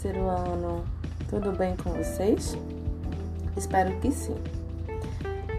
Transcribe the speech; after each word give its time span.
Terceiro 0.00 0.30
ano, 0.30 0.82
tudo 1.28 1.52
bem 1.52 1.76
com 1.76 1.90
vocês? 1.90 2.56
Espero 3.54 3.94
que 4.00 4.10
sim. 4.10 4.34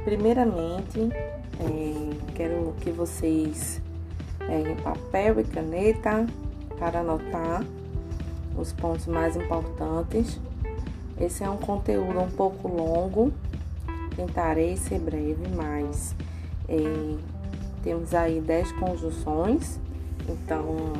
Primeiramente, 0.03 0.99
é, 1.59 2.33
quero 2.33 2.73
que 2.81 2.89
vocês 2.89 3.79
peguem 4.39 4.75
papel 4.77 5.41
e 5.41 5.43
caneta 5.43 6.25
para 6.79 7.01
anotar 7.01 7.63
os 8.57 8.73
pontos 8.73 9.05
mais 9.05 9.35
importantes. 9.35 10.39
Esse 11.19 11.43
é 11.43 11.49
um 11.49 11.57
conteúdo 11.57 12.19
um 12.19 12.31
pouco 12.31 12.67
longo, 12.67 13.31
tentarei 14.15 14.75
ser 14.75 14.97
breve, 14.97 15.47
mas 15.55 16.15
é, 16.67 17.15
temos 17.83 18.11
aí 18.15 18.41
10 18.41 18.71
conjunções, 18.71 19.79
então 20.27 20.93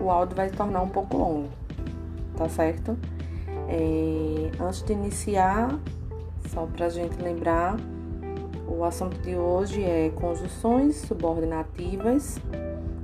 o 0.00 0.10
áudio 0.10 0.34
vai 0.34 0.48
se 0.48 0.56
tornar 0.56 0.82
um 0.82 0.88
pouco 0.88 1.16
longo 1.16 1.65
tá 2.36 2.48
certo? 2.48 2.96
É, 3.68 4.50
antes 4.60 4.82
de 4.82 4.92
iniciar, 4.92 5.78
só 6.50 6.66
para 6.66 6.86
a 6.86 6.88
gente 6.88 7.20
lembrar, 7.20 7.76
o 8.68 8.84
assunto 8.84 9.18
de 9.20 9.34
hoje 9.34 9.82
é 9.82 10.10
conjunções 10.14 10.96
subordinativas, 10.96 12.38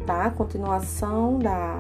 tá? 0.07 0.31
Continuação 0.31 1.39
da, 1.39 1.75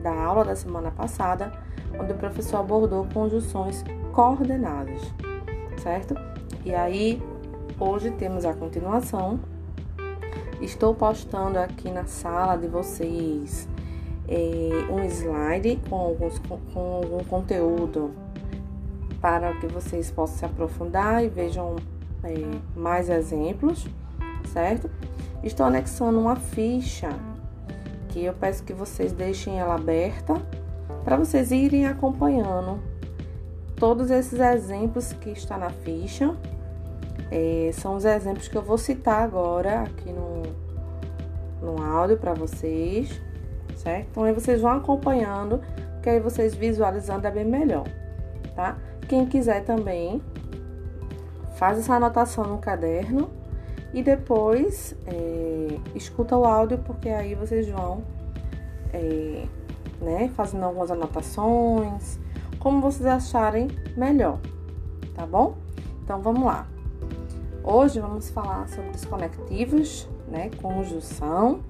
da 0.00 0.14
aula 0.14 0.44
da 0.44 0.56
semana 0.56 0.90
passada, 0.90 1.52
onde 1.98 2.12
o 2.12 2.16
professor 2.16 2.58
abordou 2.58 3.06
conjunções 3.12 3.84
coordenadas, 4.12 5.00
certo? 5.82 6.14
E 6.64 6.74
aí, 6.74 7.22
hoje 7.78 8.10
temos 8.12 8.44
a 8.44 8.54
continuação. 8.54 9.40
Estou 10.60 10.94
postando 10.94 11.58
aqui 11.58 11.90
na 11.90 12.04
sala 12.04 12.56
de 12.56 12.68
vocês 12.68 13.68
um 14.90 15.04
slide 15.04 15.78
com, 15.88 15.96
alguns, 15.96 16.38
com 16.38 16.80
algum 16.80 17.24
conteúdo 17.24 18.12
para 19.20 19.54
que 19.54 19.66
vocês 19.66 20.10
possam 20.10 20.38
se 20.38 20.44
aprofundar 20.44 21.24
e 21.24 21.28
vejam 21.28 21.76
é, 22.24 22.32
mais 22.74 23.08
exemplos, 23.08 23.86
certo? 24.52 24.90
Estou 25.42 25.66
anexando 25.66 26.18
uma 26.18 26.36
ficha 26.36 27.08
que 28.08 28.24
eu 28.24 28.32
peço 28.32 28.64
que 28.64 28.72
vocês 28.72 29.12
deixem 29.12 29.58
ela 29.58 29.74
aberta 29.74 30.34
para 31.04 31.16
vocês 31.16 31.50
irem 31.50 31.86
acompanhando 31.86 32.80
todos 33.76 34.10
esses 34.10 34.38
exemplos 34.38 35.12
que 35.12 35.30
está 35.30 35.56
na 35.56 35.70
ficha. 35.70 36.36
É, 37.30 37.70
são 37.72 37.96
os 37.96 38.04
exemplos 38.04 38.48
que 38.48 38.56
eu 38.56 38.62
vou 38.62 38.78
citar 38.78 39.22
agora 39.22 39.82
aqui 39.82 40.10
no, 40.12 40.42
no 41.60 41.82
áudio 41.82 42.18
para 42.18 42.34
vocês 42.34 43.20
certo? 43.82 44.08
Então 44.10 44.24
aí 44.24 44.32
vocês 44.32 44.60
vão 44.60 44.72
acompanhando, 44.72 45.60
que 46.02 46.08
aí 46.08 46.20
vocês 46.20 46.54
visualizando 46.54 47.26
é 47.26 47.30
bem 47.30 47.44
melhor, 47.44 47.84
tá? 48.54 48.76
Quem 49.08 49.26
quiser 49.26 49.64
também, 49.64 50.22
faz 51.56 51.78
essa 51.78 51.94
anotação 51.94 52.44
no 52.44 52.58
caderno 52.58 53.30
e 53.92 54.02
depois 54.02 54.94
é, 55.06 55.78
escuta 55.94 56.36
o 56.36 56.44
áudio, 56.44 56.78
porque 56.78 57.08
aí 57.08 57.34
vocês 57.34 57.68
vão, 57.68 58.02
é, 58.92 59.44
né, 60.00 60.30
fazendo 60.34 60.64
algumas 60.64 60.90
anotações, 60.90 62.18
como 62.58 62.80
vocês 62.80 63.06
acharem 63.06 63.68
melhor, 63.96 64.38
tá 65.14 65.26
bom? 65.26 65.56
Então 66.02 66.20
vamos 66.22 66.44
lá. 66.44 66.66
Hoje 67.64 68.00
vamos 68.00 68.30
falar 68.30 68.68
sobre 68.68 68.90
os 68.90 69.04
conectivos, 69.04 70.08
né, 70.28 70.50
conjunção 70.60 71.60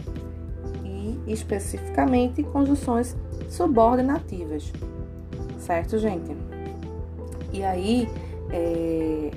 especificamente 1.27 2.43
conjunções 2.43 3.17
subordinativas, 3.49 4.73
certo, 5.59 5.99
gente? 5.99 6.37
E 7.53 7.63
aí, 7.63 8.09
é, 8.51 9.31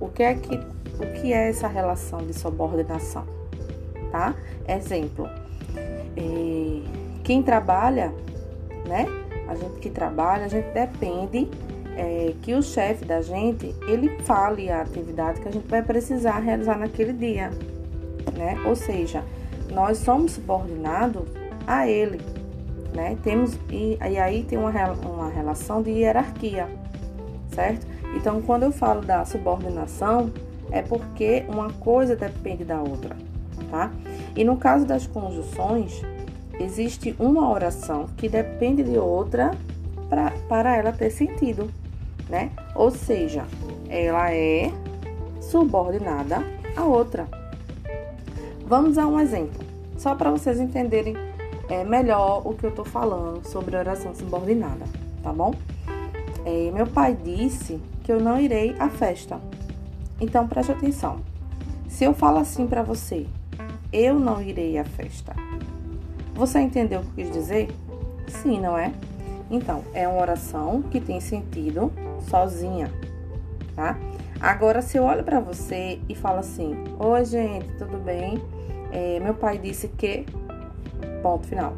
o 0.00 0.08
que 0.08 0.22
é 0.22 0.34
que 0.34 0.60
o 0.98 1.20
que 1.20 1.32
é 1.32 1.48
essa 1.48 1.66
relação 1.66 2.18
de 2.18 2.34
subordinação, 2.34 3.24
tá? 4.10 4.34
Exemplo, 4.68 5.28
é, 6.16 6.82
quem 7.24 7.42
trabalha, 7.42 8.12
né? 8.86 9.06
A 9.48 9.54
gente 9.54 9.80
que 9.80 9.90
trabalha, 9.90 10.44
a 10.44 10.48
gente 10.48 10.70
depende 10.72 11.48
é, 11.96 12.34
que 12.42 12.54
o 12.54 12.62
chefe 12.62 13.04
da 13.04 13.20
gente 13.20 13.74
ele 13.88 14.18
fale 14.20 14.70
a 14.70 14.82
atividade 14.82 15.40
que 15.40 15.48
a 15.48 15.50
gente 15.50 15.66
vai 15.68 15.82
precisar 15.82 16.38
realizar 16.38 16.78
naquele 16.78 17.12
dia, 17.12 17.50
né? 18.36 18.62
Ou 18.66 18.76
seja, 18.76 19.24
nós 19.72 19.98
somos 19.98 20.32
subordinados 20.32 21.24
a 21.66 21.88
ele, 21.88 22.20
né? 22.94 23.16
Temos 23.22 23.58
e, 23.70 23.98
e 23.98 24.18
aí 24.18 24.44
tem 24.44 24.58
uma, 24.58 24.70
uma 24.70 25.28
relação 25.28 25.82
de 25.82 25.90
hierarquia, 25.90 26.68
certo? 27.54 27.86
Então, 28.14 28.42
quando 28.42 28.64
eu 28.64 28.72
falo 28.72 29.00
da 29.00 29.24
subordinação, 29.24 30.30
é 30.70 30.82
porque 30.82 31.44
uma 31.48 31.70
coisa 31.72 32.14
depende 32.14 32.64
da 32.64 32.80
outra, 32.80 33.16
tá? 33.70 33.90
E 34.36 34.44
no 34.44 34.56
caso 34.56 34.84
das 34.84 35.06
conjunções, 35.06 36.02
existe 36.58 37.14
uma 37.18 37.50
oração 37.50 38.06
que 38.16 38.28
depende 38.28 38.82
de 38.82 38.98
outra 38.98 39.52
pra, 40.08 40.32
para 40.48 40.76
ela 40.76 40.92
ter 40.92 41.10
sentido, 41.10 41.70
né? 42.28 42.50
Ou 42.74 42.90
seja, 42.90 43.44
ela 43.88 44.32
é 44.32 44.70
subordinada 45.40 46.42
a 46.76 46.84
outra. 46.84 47.41
Vamos 48.72 48.96
a 48.96 49.06
um 49.06 49.20
exemplo, 49.20 49.62
só 49.98 50.14
para 50.14 50.30
vocês 50.30 50.58
entenderem 50.58 51.14
é, 51.68 51.84
melhor 51.84 52.40
o 52.42 52.54
que 52.54 52.64
eu 52.64 52.72
tô 52.72 52.82
falando 52.82 53.46
sobre 53.46 53.76
oração 53.76 54.14
subordinada, 54.14 54.86
tá 55.22 55.30
bom? 55.30 55.52
É, 56.46 56.70
meu 56.70 56.86
pai 56.86 57.14
disse 57.22 57.78
que 58.02 58.10
eu 58.10 58.18
não 58.18 58.40
irei 58.40 58.74
à 58.78 58.88
festa. 58.88 59.38
Então 60.18 60.48
preste 60.48 60.72
atenção. 60.72 61.20
Se 61.86 62.04
eu 62.04 62.14
falo 62.14 62.38
assim 62.38 62.66
para 62.66 62.82
você, 62.82 63.26
eu 63.92 64.18
não 64.18 64.40
irei 64.40 64.78
à 64.78 64.86
festa. 64.86 65.36
Você 66.34 66.58
entendeu 66.58 67.00
o 67.00 67.02
que 67.02 67.20
eu 67.20 67.26
quis 67.26 67.30
dizer? 67.30 67.68
Sim, 68.26 68.58
não 68.58 68.78
é? 68.78 68.90
Então, 69.50 69.84
é 69.92 70.08
uma 70.08 70.18
oração 70.18 70.80
que 70.80 70.98
tem 70.98 71.20
sentido 71.20 71.92
sozinha, 72.26 72.90
tá? 73.76 73.98
Agora, 74.40 74.80
se 74.80 74.96
eu 74.96 75.04
olho 75.04 75.22
para 75.22 75.40
você 75.40 76.00
e 76.08 76.14
falo 76.14 76.38
assim: 76.38 76.74
Oi, 76.98 77.24
gente, 77.26 77.68
tudo 77.76 77.98
bem? 77.98 78.42
É, 78.92 79.18
meu 79.18 79.34
pai 79.34 79.58
disse 79.58 79.88
que. 79.88 80.26
Ponto 81.22 81.46
final. 81.46 81.74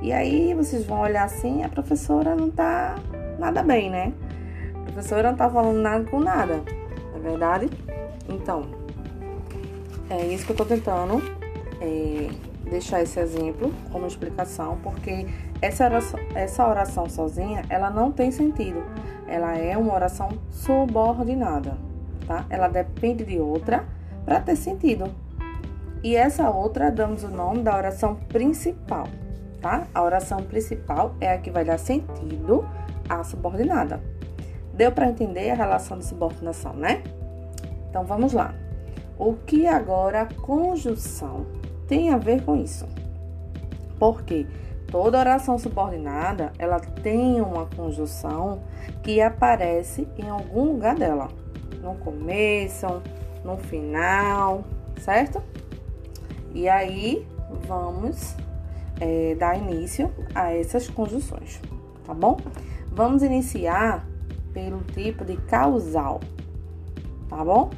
E 0.00 0.12
aí 0.12 0.54
vocês 0.54 0.84
vão 0.84 1.00
olhar 1.00 1.24
assim, 1.24 1.64
a 1.64 1.68
professora 1.68 2.36
não 2.36 2.50
tá 2.50 2.96
nada 3.38 3.62
bem, 3.62 3.90
né? 3.90 4.12
A 4.74 4.92
professora 4.92 5.30
não 5.30 5.36
tá 5.36 5.50
falando 5.50 5.80
nada 5.80 6.04
com 6.04 6.20
nada, 6.20 6.62
não 7.12 7.16
é 7.16 7.20
verdade? 7.20 7.68
Então, 8.28 8.62
é 10.08 10.24
isso 10.26 10.46
que 10.46 10.52
eu 10.52 10.56
tô 10.56 10.64
tentando 10.64 11.20
é, 11.80 12.28
deixar 12.70 13.02
esse 13.02 13.18
exemplo 13.18 13.72
como 13.90 14.06
explicação, 14.06 14.78
porque 14.82 15.26
essa 15.60 15.84
oração, 15.84 16.20
essa 16.34 16.68
oração 16.68 17.08
sozinha, 17.08 17.62
ela 17.68 17.90
não 17.90 18.12
tem 18.12 18.30
sentido. 18.30 18.82
Ela 19.26 19.56
é 19.58 19.76
uma 19.76 19.94
oração 19.94 20.28
subordinada, 20.50 21.76
tá? 22.26 22.46
Ela 22.48 22.68
depende 22.68 23.24
de 23.24 23.38
outra 23.38 23.84
para 24.24 24.40
ter 24.40 24.56
sentido. 24.56 25.10
E 26.02 26.14
essa 26.14 26.48
outra 26.48 26.90
damos 26.90 27.24
o 27.24 27.28
nome 27.28 27.62
da 27.62 27.76
oração 27.76 28.14
principal, 28.14 29.08
tá? 29.60 29.86
A 29.92 30.02
oração 30.02 30.38
principal 30.38 31.14
é 31.20 31.32
a 31.32 31.38
que 31.38 31.50
vai 31.50 31.64
dar 31.64 31.78
sentido 31.78 32.68
à 33.08 33.24
subordinada. 33.24 34.00
Deu 34.74 34.92
para 34.92 35.08
entender 35.08 35.50
a 35.50 35.54
relação 35.54 35.98
de 35.98 36.04
subordinação, 36.04 36.72
né? 36.74 37.02
Então 37.90 38.04
vamos 38.04 38.32
lá. 38.32 38.54
O 39.18 39.34
que 39.34 39.66
agora 39.66 40.22
a 40.22 40.34
conjunção 40.42 41.46
tem 41.88 42.10
a 42.10 42.16
ver 42.16 42.44
com 42.44 42.56
isso? 42.56 42.86
Porque 43.98 44.46
toda 44.88 45.18
oração 45.18 45.58
subordinada, 45.58 46.52
ela 46.58 46.78
tem 46.78 47.40
uma 47.40 47.66
conjunção 47.66 48.60
que 49.02 49.20
aparece 49.20 50.06
em 50.16 50.28
algum 50.28 50.74
lugar 50.74 50.94
dela, 50.94 51.26
no 51.82 51.96
começo, 51.96 53.02
no 53.44 53.56
final, 53.56 54.62
certo? 55.00 55.42
E 56.54 56.68
aí 56.68 57.26
vamos 57.66 58.34
é, 59.00 59.34
dar 59.38 59.56
início 59.56 60.10
a 60.34 60.52
essas 60.52 60.88
conjunções, 60.88 61.60
tá 62.06 62.14
bom? 62.14 62.36
Vamos 62.92 63.22
iniciar 63.22 64.04
pelo 64.52 64.80
tipo 64.92 65.24
de 65.24 65.36
causal, 65.36 66.20
tá 67.28 67.44
bom? 67.44 67.70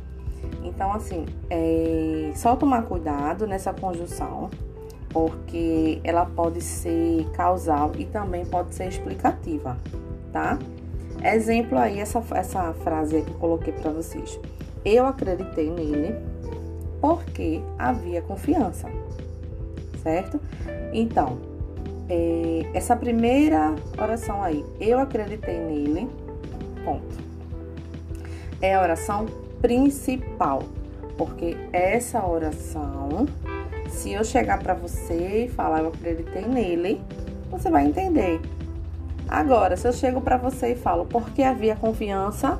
Então, 0.62 0.92
assim, 0.92 1.26
é 1.48 2.32
só 2.34 2.56
tomar 2.56 2.82
cuidado 2.82 3.46
nessa 3.46 3.72
conjunção, 3.72 4.48
porque 5.10 6.00
ela 6.04 6.24
pode 6.24 6.60
ser 6.60 7.28
causal 7.32 7.92
e 7.98 8.04
também 8.04 8.46
pode 8.46 8.74
ser 8.74 8.88
explicativa, 8.88 9.76
tá? 10.32 10.58
Exemplo 11.22 11.76
aí, 11.76 11.98
essa, 11.98 12.22
essa 12.34 12.72
frase 12.72 13.22
que 13.22 13.30
eu 13.30 13.36
coloquei 13.36 13.72
para 13.72 13.90
vocês. 13.90 14.40
Eu 14.84 15.06
acreditei 15.06 15.68
nele 15.68 16.16
porque 17.00 17.62
havia 17.78 18.20
confiança, 18.22 18.88
certo? 20.02 20.40
Então, 20.92 21.38
é, 22.08 22.66
essa 22.74 22.96
primeira 22.96 23.74
oração 23.96 24.42
aí, 24.42 24.64
eu 24.80 24.98
acreditei 24.98 25.58
nele, 25.58 26.08
ponto. 26.84 27.16
É 28.60 28.74
a 28.74 28.82
oração 28.82 29.26
principal, 29.60 30.62
porque 31.16 31.56
essa 31.72 32.26
oração, 32.26 33.26
se 33.88 34.12
eu 34.12 34.24
chegar 34.24 34.58
para 34.58 34.74
você 34.74 35.46
e 35.46 35.48
falar 35.48 35.80
eu 35.80 35.88
acreditei 35.88 36.44
nele, 36.46 37.00
você 37.50 37.70
vai 37.70 37.86
entender. 37.86 38.40
Agora, 39.28 39.76
se 39.76 39.86
eu 39.86 39.92
chego 39.92 40.20
para 40.20 40.36
você 40.36 40.72
e 40.72 40.74
falo 40.74 41.06
porque 41.06 41.42
havia 41.42 41.76
confiança, 41.76 42.58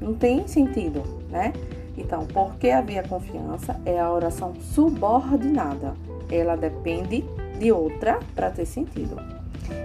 não 0.00 0.14
tem 0.14 0.46
sentido, 0.46 1.02
né? 1.28 1.52
Então, 1.96 2.26
porque 2.26 2.70
havia 2.70 3.02
confiança 3.02 3.80
é 3.84 4.00
a 4.00 4.10
oração 4.10 4.54
subordinada. 4.60 5.94
Ela 6.30 6.56
depende 6.56 7.24
de 7.58 7.70
outra 7.70 8.18
para 8.34 8.50
ter 8.50 8.66
sentido. 8.66 9.16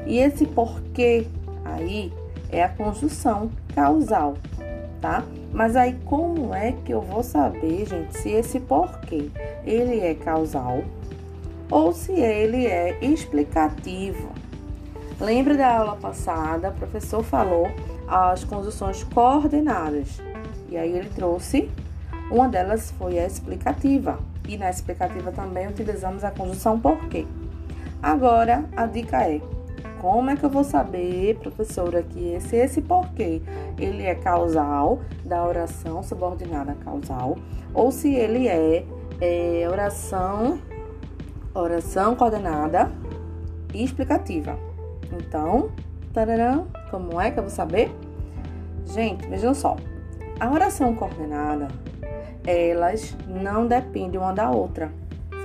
E 0.06 0.18
esse 0.18 0.46
porquê 0.46 1.28
aí 1.64 2.12
é 2.52 2.64
a 2.64 2.70
conjunção 2.70 3.52
causal, 3.76 4.36
tá? 5.00 5.24
Mas 5.54 5.76
aí 5.76 5.98
como 6.06 6.54
é 6.54 6.72
que 6.72 6.92
eu 6.92 7.02
vou 7.02 7.24
saber, 7.24 7.86
gente, 7.86 8.18
se 8.18 8.30
esse 8.30 8.60
porquê 8.60 9.30
ele 9.66 10.00
é 10.00 10.14
causal 10.16 10.84
ou 11.70 11.94
se 11.94 12.14
ele 12.14 12.66
é 12.66 12.98
explicativo? 13.02 14.30
Lembra 15.20 15.56
da 15.56 15.80
aula 15.80 15.96
passada, 15.96 16.70
o 16.70 16.74
professor 16.74 17.22
falou 17.24 17.68
as 18.08 18.44
conjunções 18.44 19.04
coordenadas. 19.04 20.22
E 20.70 20.78
aí 20.78 20.92
ele 20.92 21.10
trouxe 21.10 21.70
uma 22.32 22.48
delas 22.48 22.92
foi 22.92 23.20
a 23.20 23.26
explicativa. 23.26 24.20
E 24.48 24.58
na 24.58 24.70
explicativa 24.70 25.32
também 25.32 25.68
utilizamos 25.68 26.24
a 26.24 26.32
conjunção 26.32 26.80
porquê. 26.80 27.26
Agora, 28.02 28.66
a 28.76 28.86
dica 28.86 29.24
é: 29.24 29.42
como 30.00 30.30
é 30.30 30.36
que 30.36 30.44
eu 30.44 30.50
vou 30.50 30.64
saber, 30.64 31.38
professora, 31.38 32.02
que 32.02 32.34
esse 32.34 32.56
esse 32.56 32.82
porquê 32.82 33.42
ele 33.78 34.04
é 34.04 34.16
causal 34.16 35.02
da 35.24 35.46
oração 35.46 36.02
subordinada 36.02 36.76
causal 36.84 37.38
ou 37.74 37.92
se 37.92 38.14
ele 38.14 38.48
é, 38.48 38.86
é 39.22 39.68
oração 39.70 40.60
oração 41.54 42.16
coordenada 42.16 42.92
e 43.74 43.84
explicativa. 43.84 44.58
Então, 45.12 45.72
tararã, 46.14 46.66
como 46.90 47.20
é 47.20 47.32
que 47.32 47.40
eu 47.40 47.44
vou 47.44 47.52
saber? 47.52 47.92
Gente, 48.86 49.28
vejam 49.28 49.54
só. 49.54 49.76
A 50.40 50.52
oração 50.52 50.96
coordenada, 50.96 51.68
elas 52.50 53.16
não 53.28 53.68
dependem 53.68 54.20
uma 54.20 54.34
da 54.34 54.50
outra 54.50 54.92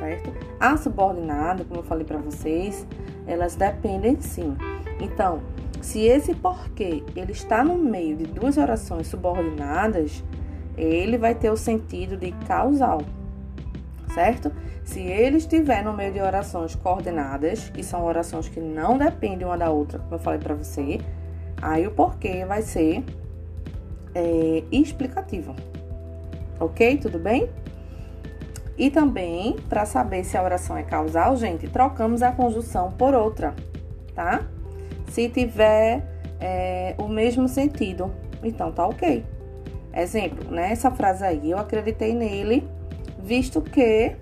certo? 0.05 0.33
A 0.61 0.77
subordinada, 0.77 1.65
como 1.65 1.81
eu 1.81 1.85
falei 1.85 2.05
para 2.05 2.19
vocês, 2.19 2.87
elas 3.27 3.57
dependem 3.57 4.21
sim. 4.21 4.57
Então, 5.01 5.41
se 5.81 6.01
esse 6.01 6.35
porquê 6.35 7.03
ele 7.17 7.33
está 7.33 7.65
no 7.65 7.77
meio 7.77 8.17
de 8.17 8.25
duas 8.25 8.59
orações 8.59 9.07
subordinadas, 9.07 10.23
ele 10.77 11.17
vai 11.17 11.35
ter 11.35 11.51
o 11.51 11.57
sentido 11.57 12.17
de 12.17 12.33
causal, 12.47 13.03
certo? 14.13 14.53
Se 14.85 15.01
ele 15.01 15.39
estiver 15.39 15.83
no 15.83 15.93
meio 15.93 16.13
de 16.13 16.21
orações 16.21 16.75
coordenadas, 16.75 17.71
que 17.71 17.83
são 17.83 18.05
orações 18.05 18.49
que 18.49 18.61
não 18.61 18.99
dependem 18.99 19.47
uma 19.47 19.57
da 19.57 19.71
outra, 19.71 19.99
como 19.99 20.15
eu 20.15 20.19
falei 20.19 20.39
para 20.39 20.55
você, 20.55 21.01
aí 21.63 21.87
o 21.87 21.91
porquê 21.91 22.45
vai 22.45 22.61
ser 22.61 23.03
é, 24.15 24.63
explicativo. 24.71 25.55
Ok? 26.65 26.99
Tudo 26.99 27.19
bem? 27.19 27.49
E 28.77 28.91
também, 28.91 29.57
para 29.69 29.87
saber 29.87 30.25
se 30.25 30.37
a 30.37 30.43
oração 30.43 30.77
é 30.77 30.83
causal, 30.83 31.37
gente, 31.37 31.69
trocamos 31.69 32.23
a 32.23 32.33
conjunção 32.33 32.91
por 32.91 33.15
outra, 33.15 33.55
tá? 34.15 34.43
Se 35.09 35.29
tiver 35.29 36.03
é, 36.41 36.95
o 36.99 37.07
mesmo 37.07 37.47
sentido, 37.49 38.13
então 38.43 38.73
tá 38.73 38.87
ok. 38.87 39.25
Exemplo, 39.95 40.51
né? 40.51 40.73
Essa 40.73 40.91
frase 40.91 41.25
aí, 41.25 41.53
eu 41.53 41.59
acreditei 41.59 42.15
nele, 42.15 42.69
visto 43.23 43.61
que 43.61 44.17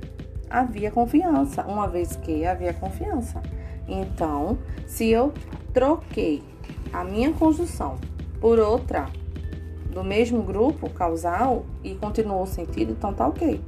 havia 0.50 0.90
confiança, 0.90 1.62
uma 1.62 1.88
vez 1.88 2.14
que 2.16 2.44
havia 2.44 2.74
confiança. 2.74 3.40
Então, 3.88 4.58
se 4.86 5.08
eu 5.08 5.32
troquei 5.72 6.42
a 6.92 7.02
minha 7.02 7.32
conjunção 7.32 7.96
por 8.38 8.58
outra 8.58 9.06
do 9.92 10.02
mesmo 10.02 10.42
grupo 10.42 10.88
causal 10.90 11.64
e 11.84 11.94
continuou 11.94 12.42
o 12.42 12.46
sentido, 12.46 12.92
então 12.92 13.12
tá 13.12 13.28
ok. 13.28 13.60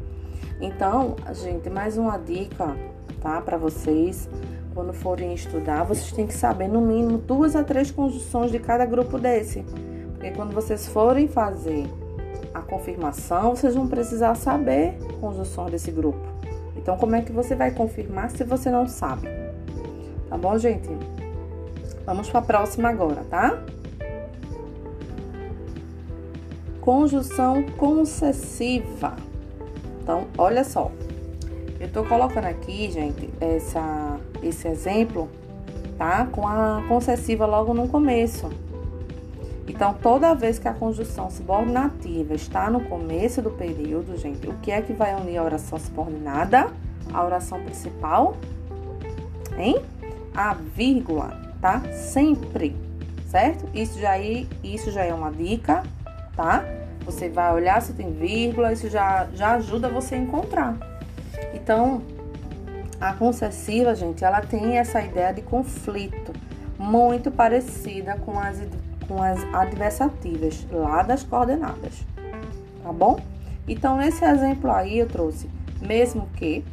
Então, 0.61 1.17
gente, 1.33 1.69
mais 1.69 1.99
uma 1.99 2.17
dica, 2.17 2.75
tá, 3.21 3.41
para 3.41 3.57
vocês. 3.57 4.29
Quando 4.75 4.93
forem 4.93 5.33
estudar, 5.33 5.85
vocês 5.85 6.11
têm 6.11 6.27
que 6.27 6.35
saber 6.35 6.67
no 6.67 6.81
mínimo 6.81 7.19
duas 7.19 7.55
a 7.55 7.63
três 7.63 7.93
conjunções 7.93 8.51
de 8.51 8.59
cada 8.59 8.85
grupo 8.85 9.19
desse. 9.19 9.65
Porque 10.13 10.33
quando 10.33 10.53
vocês 10.53 10.89
forem 10.89 11.29
fazer 11.29 11.87
a 12.53 12.61
confirmação, 12.61 13.55
vocês 13.55 13.75
vão 13.75 13.87
precisar 13.87 14.35
saber 14.35 14.99
conjunção 15.21 15.67
desse 15.67 15.93
grupo. 15.93 16.19
Então, 16.77 16.97
como 16.97 17.15
é 17.15 17.23
que 17.23 17.31
você 17.31 17.55
vai 17.55 17.71
confirmar 17.71 18.31
se 18.31 18.43
você 18.43 18.69
não 18.69 18.89
sabe? 18.89 19.29
Tá 20.29 20.37
bom, 20.37 20.59
gente? 20.59 20.89
Vamos 22.05 22.29
para 22.29 22.41
a 22.41 22.43
próxima 22.43 22.89
agora, 22.89 23.23
tá? 23.31 23.63
Conjunção 26.85 27.63
concessiva. 27.79 29.17
Então, 30.03 30.27
olha 30.37 30.63
só. 30.63 30.93
Eu 31.81 31.91
tô 31.91 32.05
colocando 32.05 32.45
aqui, 32.45 32.91
gente, 32.91 33.31
essa, 33.41 34.21
esse 34.43 34.69
exemplo, 34.69 35.31
tá? 35.97 36.27
Com 36.27 36.47
a 36.47 36.85
concessiva 36.87 37.47
logo 37.47 37.73
no 37.73 37.89
começo. 37.89 38.51
Então, 39.67 39.95
toda 39.95 40.35
vez 40.35 40.59
que 40.59 40.69
a 40.69 40.75
conjunção 40.75 41.31
subordinativa 41.31 42.35
está 42.35 42.69
no 42.69 42.81
começo 42.83 43.41
do 43.41 43.51
período, 43.51 44.19
gente, 44.19 44.47
o 44.47 44.53
que 44.59 44.71
é 44.71 44.83
que 44.83 44.93
vai 44.93 45.19
unir 45.19 45.39
a 45.39 45.43
oração 45.43 45.79
subordinada? 45.79 46.71
A 47.11 47.25
oração 47.25 47.63
principal, 47.63 48.37
hein? 49.57 49.81
A 50.37 50.53
vírgula, 50.53 51.41
tá? 51.63 51.81
Sempre, 51.93 52.77
certo? 53.27 53.67
Isso 53.75 53.99
já, 53.99 54.19
é, 54.19 54.45
isso 54.63 54.91
já 54.91 55.03
é 55.03 55.15
uma 55.15 55.31
dica, 55.31 55.83
tá? 56.37 56.65
Você 57.05 57.29
vai 57.29 57.53
olhar 57.53 57.81
se 57.83 57.93
tem 57.93 58.13
vírgula, 58.13 58.73
isso 58.73 58.89
já, 58.89 59.29
já 59.35 59.55
ajuda 59.55 59.89
você 59.89 60.15
a 60.15 60.19
encontrar. 60.19 60.77
Então, 61.53 62.03
a 63.01 63.13
concessiva, 63.13 63.95
gente, 63.95 64.25
ela 64.25 64.41
tem 64.41 64.79
essa 64.79 65.01
ideia 65.03 65.33
de 65.33 65.43
conflito 65.43 66.33
muito 66.79 67.31
parecida 67.31 68.17
com 68.17 68.39
as, 68.39 68.61
com 69.07 69.23
as 69.23 69.43
adversativas 69.55 70.67
lá 70.71 71.03
das 71.03 71.23
coordenadas, 71.23 72.03
tá 72.83 72.93
bom? 72.93 73.21
Então, 73.69 73.97
nesse 73.97 74.25
exemplo 74.25 74.71
aí 74.71 74.99
eu 74.99 75.09
trouxe, 75.09 75.49
mesmo 75.81 76.29
que, 76.37 76.65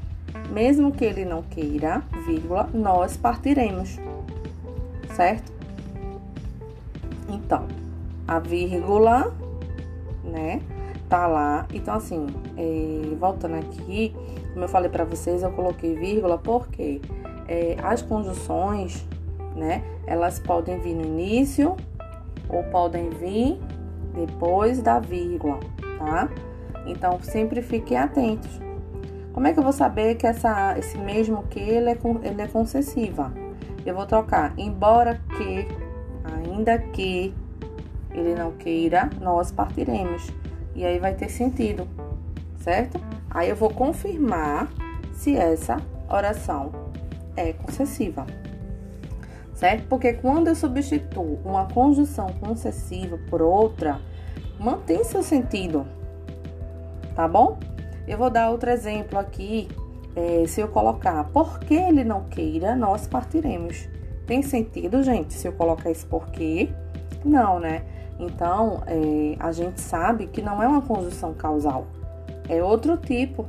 mesmo 0.50 0.92
que 0.92 1.06
ele 1.06 1.26
não 1.26 1.42
queira, 1.42 2.02
vírgula, 2.26 2.70
nós 2.74 3.18
partiremos, 3.18 3.98
certo? 5.14 5.52
Então, 7.30 7.68
a 8.28 8.40
vírgula 8.40 9.34
né? 10.24 10.62
Tá 11.10 11.28
lá. 11.28 11.68
Então, 11.74 11.96
assim, 11.96 12.28
é, 12.58 13.16
voltando 13.16 13.56
aqui, 13.56 14.16
como 14.54 14.66
eu 14.66 14.70
falei 14.70 14.90
para 14.90 15.04
vocês, 15.04 15.44
eu 15.44 15.52
coloquei 15.52 15.96
vírgula 15.96 16.38
porque 16.38 17.02
é, 17.48 17.76
as 17.84 18.02
conjunções, 18.02 19.06
né? 19.56 19.84
Elas 20.06 20.40
podem 20.40 20.80
vir 20.80 20.96
no 20.96 21.04
início 21.04 21.76
ou 22.50 22.64
podem 22.66 23.10
vir 23.10 23.60
depois 24.14 24.82
da 24.82 25.00
vírgula, 25.00 25.60
tá? 25.98 26.30
Então, 26.86 27.20
sempre 27.22 27.62
fiquem 27.62 27.98
atentos. 27.98 28.60
Como 29.34 29.48
é 29.48 29.54
que 29.54 29.60
eu 29.60 29.64
vou 29.64 29.72
saber 29.72 30.16
que 30.16 30.28
essa, 30.28 30.78
esse 30.78 30.98
mesmo 30.98 31.44
que 31.44 31.60
ele 31.60 31.90
é, 31.90 31.98
ele 32.24 32.42
é 32.42 32.48
concessiva? 32.48 33.32
Eu 33.86 33.96
vou 33.96 34.06
trocar 34.06 34.54
embora 34.58 35.22
que, 35.38 35.68
ainda 36.36 36.78
que, 36.78 37.34
ele 38.14 38.36
não 38.36 38.52
queira, 38.52 39.10
nós 39.20 39.52
partiremos. 39.52 40.30
E 40.76 40.86
aí 40.86 41.00
vai 41.00 41.14
ter 41.14 41.30
sentido, 41.30 41.88
certo? 42.60 43.00
Aí 43.30 43.50
eu 43.50 43.56
vou 43.56 43.70
confirmar 43.70 44.70
se 45.14 45.36
essa 45.36 45.78
oração 46.10 46.72
é 47.36 47.54
concessiva, 47.54 48.26
certo? 49.54 49.88
Porque 49.88 50.14
quando 50.14 50.48
eu 50.48 50.56
substituo 50.56 51.40
uma 51.46 51.66
conjunção 51.68 52.28
concessiva 52.40 53.18
por 53.30 53.42
outra, 53.42 54.00
mantém 54.60 55.04
seu 55.04 55.24
sentido, 55.24 55.86
tá 57.16 57.28
bom? 57.28 57.60
Eu 58.08 58.18
vou 58.18 58.30
dar 58.30 58.50
outro 58.50 58.70
exemplo 58.70 59.18
aqui. 59.18 59.68
É, 60.14 60.46
se 60.46 60.60
eu 60.60 60.68
colocar 60.68 61.24
porque 61.32 61.74
ele 61.74 62.04
não 62.04 62.26
queira, 62.26 62.76
nós 62.76 63.08
partiremos. 63.08 63.88
Tem 64.26 64.42
sentido, 64.42 65.02
gente, 65.04 65.34
se 65.34 65.48
eu 65.48 65.54
colocar 65.54 65.90
esse 65.90 66.06
porquê? 66.06 66.70
Não, 67.24 67.60
né? 67.60 67.84
Então, 68.20 68.84
é, 68.88 69.36
a 69.40 69.52
gente 69.52 69.82
sabe 69.82 70.28
que 70.28 70.42
não 70.42 70.62
é 70.62 70.68
uma 70.68 70.82
conjunção 70.82 71.34
causal, 71.34 71.88
é 72.48 72.64
outro 72.64 72.98
tipo. 72.98 73.46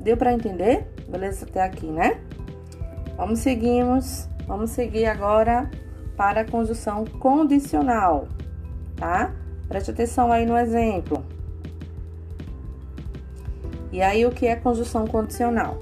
Deu 0.00 0.16
para 0.16 0.32
entender? 0.32 0.86
Beleza 1.08 1.46
até 1.46 1.62
aqui, 1.62 1.86
né? 1.86 2.20
Vamos 3.16 3.38
seguimos 3.38 4.28
Vamos 4.46 4.70
seguir 4.70 5.06
agora 5.06 5.70
para 6.16 6.42
a 6.42 6.44
conjunção 6.44 7.04
condicional, 7.18 8.28
tá? 8.94 9.32
Preste 9.68 9.90
atenção 9.90 10.30
aí 10.30 10.44
no 10.44 10.56
exemplo. 10.56 11.24
E 13.90 14.02
aí, 14.02 14.26
o 14.26 14.30
que 14.30 14.46
é 14.46 14.54
conjunção 14.54 15.06
condicional? 15.06 15.78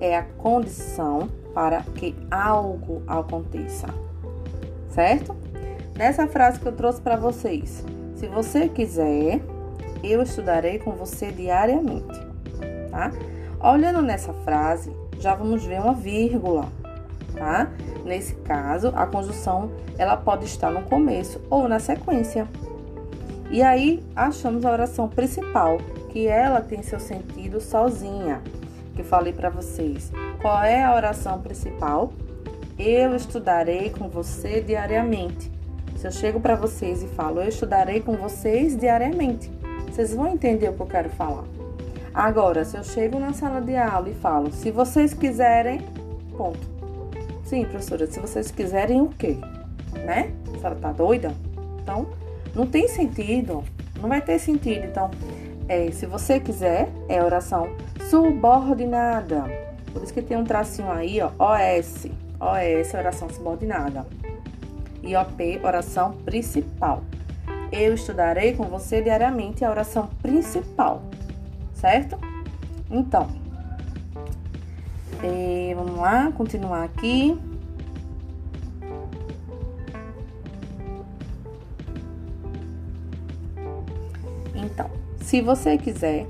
É 0.00 0.16
a 0.16 0.22
condição 0.22 1.28
para 1.52 1.82
que 1.94 2.14
algo 2.30 3.02
aconteça, 3.06 3.88
certo? 4.88 5.36
Nessa 5.96 6.26
frase 6.26 6.58
que 6.58 6.66
eu 6.66 6.72
trouxe 6.72 7.00
para 7.00 7.16
vocês, 7.16 7.84
se 8.16 8.26
você 8.26 8.68
quiser, 8.68 9.40
eu 10.02 10.22
estudarei 10.22 10.78
com 10.78 10.92
você 10.92 11.30
diariamente, 11.30 12.18
tá? 12.90 13.12
Olhando 13.60 14.02
nessa 14.02 14.32
frase, 14.32 14.90
já 15.20 15.34
vamos 15.34 15.64
ver 15.64 15.80
uma 15.80 15.94
vírgula, 15.94 16.66
tá? 17.36 17.70
Nesse 18.04 18.34
caso, 18.36 18.92
a 18.96 19.06
conjunção 19.06 19.70
ela 19.98 20.16
pode 20.16 20.46
estar 20.46 20.70
no 20.70 20.82
começo 20.82 21.40
ou 21.50 21.68
na 21.68 21.78
sequência. 21.78 22.48
E 23.50 23.62
aí 23.62 24.02
achamos 24.16 24.64
a 24.64 24.72
oração 24.72 25.08
principal, 25.08 25.78
que 26.08 26.26
ela 26.26 26.60
tem 26.60 26.82
seu 26.82 26.98
sentido 26.98 27.60
sozinha, 27.60 28.40
que 28.96 29.02
falei 29.02 29.32
para 29.32 29.50
vocês. 29.50 30.10
Qual 30.40 30.62
é 30.62 30.82
a 30.82 30.94
oração 30.94 31.40
principal? 31.40 32.12
Eu 32.78 33.14
estudarei 33.14 33.90
com 33.90 34.08
você 34.08 34.60
diariamente. 34.60 35.52
Se 36.02 36.08
eu 36.08 36.10
chego 36.10 36.40
para 36.40 36.56
vocês 36.56 37.00
e 37.00 37.06
falo, 37.06 37.40
eu 37.40 37.48
estudarei 37.48 38.00
com 38.00 38.16
vocês 38.16 38.76
diariamente, 38.76 39.48
vocês 39.86 40.12
vão 40.12 40.26
entender 40.26 40.68
o 40.68 40.72
que 40.72 40.80
eu 40.80 40.86
quero 40.86 41.08
falar. 41.10 41.44
Agora, 42.12 42.64
se 42.64 42.76
eu 42.76 42.82
chego 42.82 43.20
na 43.20 43.32
sala 43.32 43.60
de 43.60 43.76
aula 43.76 44.08
e 44.08 44.14
falo, 44.14 44.52
se 44.52 44.72
vocês 44.72 45.14
quiserem, 45.14 45.80
ponto. 46.36 46.58
Sim, 47.44 47.64
professora, 47.66 48.08
se 48.08 48.18
vocês 48.18 48.50
quiserem 48.50 49.00
o 49.00 49.10
quê? 49.10 49.36
Né? 50.04 50.32
A 50.52 50.58
senhora 50.58 50.74
tá 50.74 50.90
doida? 50.90 51.32
Então, 51.80 52.08
não 52.52 52.66
tem 52.66 52.88
sentido. 52.88 53.62
Não 54.00 54.08
vai 54.08 54.20
ter 54.20 54.40
sentido. 54.40 54.84
Então, 54.84 55.08
é, 55.68 55.88
se 55.92 56.04
você 56.04 56.40
quiser, 56.40 56.88
é 57.08 57.22
oração 57.22 57.76
subordinada. 58.10 59.44
Por 59.92 60.02
isso 60.02 60.12
que 60.12 60.20
tem 60.20 60.36
um 60.36 60.42
tracinho 60.42 60.90
aí, 60.90 61.20
ó, 61.20 61.30
OS. 61.38 62.08
OS, 62.40 62.92
oração 62.92 63.30
subordinada. 63.30 64.04
E 65.02 65.16
OP, 65.16 65.60
oração 65.62 66.12
principal. 66.24 67.02
Eu 67.72 67.94
estudarei 67.94 68.54
com 68.54 68.64
você 68.64 69.00
diariamente 69.00 69.64
a 69.64 69.70
oração 69.70 70.08
principal, 70.20 71.02
certo? 71.74 72.18
Então, 72.90 73.28
é, 75.22 75.72
vamos 75.74 75.98
lá, 75.98 76.30
continuar 76.32 76.84
aqui. 76.84 77.38
Então, 84.54 84.90
se 85.20 85.40
você 85.40 85.78
quiser, 85.78 86.26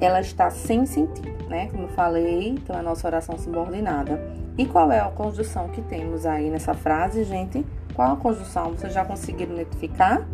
ela 0.00 0.20
está 0.20 0.50
sem 0.50 0.84
sentido, 0.84 1.48
né? 1.48 1.68
Como 1.68 1.84
eu 1.84 1.88
falei, 1.88 2.50
então 2.50 2.76
é 2.76 2.80
a 2.80 2.82
nossa 2.82 3.06
oração 3.06 3.38
subordinada. 3.38 4.35
E 4.58 4.64
qual 4.64 4.90
é 4.90 5.00
a 5.00 5.10
conjunção 5.10 5.68
que 5.68 5.82
temos 5.82 6.24
aí 6.24 6.48
nessa 6.48 6.72
frase, 6.72 7.24
gente? 7.24 7.64
Qual 7.94 8.12
a 8.12 8.16
conjunção? 8.16 8.70
Vocês 8.70 8.92
já 8.92 9.04
conseguiram 9.04 9.52
identificar? 9.54 10.26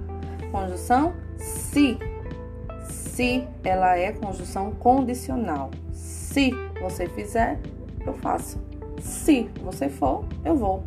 Conjunção 0.50 1.12
se. 1.36 1.98
Se 2.84 3.46
ela 3.64 3.96
é 3.96 4.12
conjunção 4.12 4.72
condicional. 4.72 5.70
Se 5.92 6.52
você 6.80 7.06
fizer, 7.08 7.58
eu 8.06 8.12
faço. 8.14 8.60
Se 9.00 9.50
você 9.62 9.88
for, 9.88 10.24
eu 10.44 10.56
vou. 10.56 10.84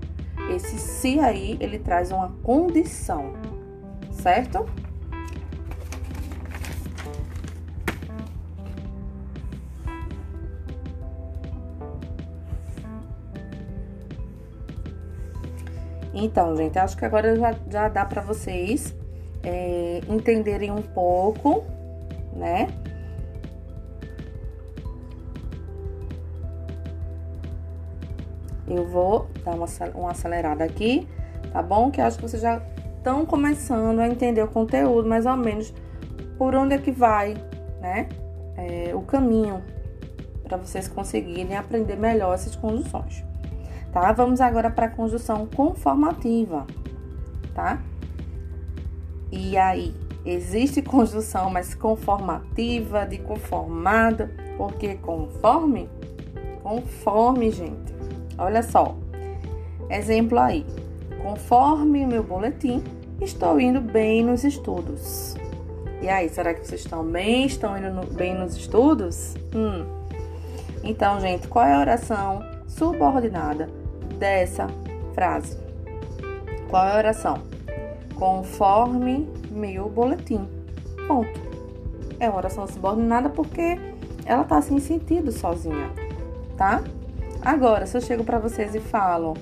Esse 0.49 0.77
se 0.77 1.19
aí, 1.19 1.57
ele 1.59 1.79
traz 1.79 2.11
uma 2.11 2.31
condição, 2.43 3.33
certo? 4.11 4.65
Então, 16.17 16.55
gente, 16.55 16.79
acho 16.79 16.95
que 16.95 17.03
agora 17.03 17.35
já, 17.35 17.53
já 17.69 17.89
dá 17.89 18.05
para 18.05 18.21
vocês 18.21 18.95
é, 19.43 19.99
entenderem 20.07 20.71
um 20.71 20.81
pouco, 20.81 21.65
né? 22.33 22.69
Eu 28.65 28.87
vou 28.87 29.27
dar 29.43 29.55
uma, 29.55 29.67
uma 29.93 30.11
acelerada 30.11 30.63
aqui, 30.63 31.05
tá 31.51 31.61
bom? 31.61 31.91
Que 31.91 31.99
acho 31.99 32.15
que 32.17 32.23
vocês 32.23 32.41
já 32.41 32.61
estão 32.97 33.25
começando 33.25 33.99
a 33.99 34.07
entender 34.07 34.41
o 34.41 34.47
conteúdo, 34.47 35.09
mais 35.09 35.25
ou 35.25 35.35
menos, 35.35 35.73
por 36.37 36.55
onde 36.55 36.75
é 36.75 36.77
que 36.77 36.91
vai, 36.91 37.33
né? 37.81 38.07
É, 38.55 38.95
o 38.95 39.01
caminho 39.01 39.61
para 40.45 40.55
vocês 40.55 40.87
conseguirem 40.87 41.57
aprender 41.57 41.97
melhor 41.97 42.33
essas 42.33 42.55
conjunções 42.55 43.25
tá? 43.95 44.11
Vamos 44.11 44.41
agora 44.41 44.69
para 44.69 44.87
a 44.87 44.89
conjunção 44.89 45.45
conformativa, 45.45 46.67
tá? 47.53 47.81
E 49.31 49.55
aí, 49.55 49.95
existe 50.25 50.81
conjunção 50.81 51.49
mais 51.49 51.73
conformativa, 51.73 53.05
de 53.05 53.19
conformado, 53.19 54.29
porque 54.57 54.95
conforme, 54.95 55.89
conforme, 56.61 57.49
gente. 57.49 57.95
Olha 58.37 58.61
só, 58.61 58.97
exemplo 59.89 60.39
aí. 60.39 60.65
Conforme 61.23 62.03
o 62.03 62.07
meu 62.09 62.21
boletim, 62.21 62.83
estou 63.21 63.61
indo 63.61 63.79
bem 63.79 64.25
nos 64.25 64.43
estudos. 64.43 65.35
E 66.01 66.09
aí, 66.09 66.27
será 66.27 66.53
que 66.53 66.67
vocês 66.67 66.81
estão 66.81 67.01
bem? 67.01 67.45
Estão 67.45 67.77
indo 67.77 67.91
no, 67.91 68.05
bem 68.07 68.37
nos 68.37 68.57
estudos? 68.57 69.35
Hum. 69.55 69.85
Então, 70.83 71.21
gente, 71.21 71.47
qual 71.47 71.65
é 71.65 71.73
a 71.73 71.79
oração 71.79 72.43
subordinada 72.67 73.84
dessa 74.17 74.67
frase. 75.13 75.57
Qual 76.69 76.85
é 76.85 76.93
a 76.93 76.97
oração? 76.97 77.41
Conforme 78.15 79.27
meu 79.51 79.89
boletim. 79.89 80.47
Ponto. 81.07 81.39
É 82.19 82.29
uma 82.29 82.37
oração 82.37 82.65
subordinada 82.67 83.29
porque 83.29 83.77
ela 84.25 84.43
tá 84.43 84.61
sem 84.61 84.79
sentido 84.79 85.31
sozinha, 85.31 85.91
tá? 86.57 86.83
Agora, 87.41 87.85
se 87.85 87.95
eu 87.95 88.01
chego 88.01 88.23
para 88.23 88.39
vocês 88.39 88.73
e 88.73 88.79
falo, 88.79 89.35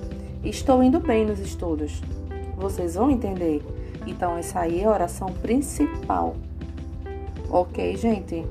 estou 0.44 0.82
indo 0.82 1.00
bem 1.00 1.24
nos 1.24 1.38
estudos, 1.38 2.02
vocês 2.56 2.94
vão 2.94 3.10
entender. 3.10 3.62
Então, 4.06 4.36
essa 4.36 4.60
aí 4.60 4.80
é 4.80 4.84
a 4.84 4.90
oração 4.90 5.28
principal. 5.28 6.36
Ok, 7.48 7.96
gente? 7.96 8.44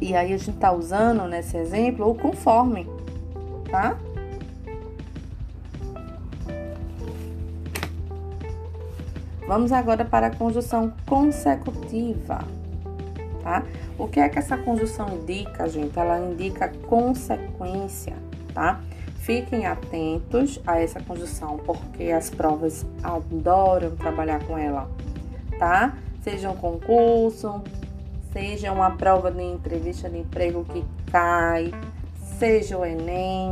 E 0.00 0.16
aí 0.16 0.34
a 0.34 0.36
gente 0.36 0.58
tá 0.58 0.72
usando 0.72 1.28
nesse 1.28 1.56
exemplo 1.56 2.10
o 2.10 2.14
conforme, 2.14 2.88
tá? 3.70 3.96
Vamos 9.52 9.70
agora 9.70 10.02
para 10.02 10.28
a 10.28 10.34
conjunção 10.34 10.94
consecutiva, 11.04 12.38
tá? 13.42 13.62
O 13.98 14.08
que 14.08 14.18
é 14.18 14.26
que 14.26 14.38
essa 14.38 14.56
conjunção 14.56 15.06
indica, 15.10 15.68
gente? 15.68 15.98
Ela 15.98 16.18
indica 16.20 16.72
consequência, 16.88 18.16
tá? 18.54 18.80
Fiquem 19.16 19.66
atentos 19.66 20.58
a 20.66 20.80
essa 20.80 21.00
conjunção, 21.02 21.58
porque 21.58 22.04
as 22.04 22.30
provas 22.30 22.86
adoram 23.02 23.94
trabalhar 23.94 24.42
com 24.42 24.56
ela, 24.56 24.90
tá? 25.58 25.98
Seja 26.22 26.48
um 26.48 26.56
concurso, 26.56 27.62
seja 28.32 28.72
uma 28.72 28.92
prova 28.92 29.30
de 29.30 29.42
entrevista 29.42 30.08
de 30.08 30.16
emprego 30.16 30.64
que 30.64 30.82
cai, 31.10 31.74
seja 32.38 32.78
o 32.78 32.86
Enem. 32.86 33.50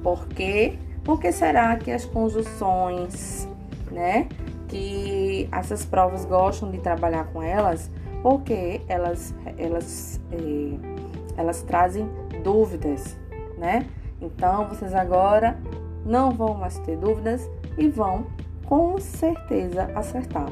Por 0.00 0.28
quê? 0.28 0.78
Porque 1.02 1.32
será 1.32 1.74
que 1.74 1.90
as 1.90 2.04
conjunções, 2.04 3.48
né? 3.90 4.28
Que 4.70 5.48
essas 5.50 5.84
provas 5.84 6.24
gostam 6.24 6.70
de 6.70 6.78
trabalhar 6.78 7.24
com 7.32 7.42
elas 7.42 7.90
porque 8.22 8.80
elas, 8.88 9.34
elas, 9.58 10.20
é, 10.30 11.36
elas 11.36 11.62
trazem 11.62 12.08
dúvidas, 12.44 13.18
né? 13.58 13.86
Então, 14.20 14.68
vocês 14.68 14.94
agora 14.94 15.58
não 16.04 16.30
vão 16.30 16.54
mais 16.54 16.78
ter 16.78 16.96
dúvidas 16.96 17.50
e 17.76 17.88
vão 17.88 18.26
com 18.64 18.98
certeza 18.98 19.90
acertar. 19.94 20.48